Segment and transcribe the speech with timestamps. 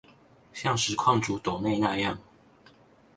[0.51, 2.17] 像實況主斗內那樣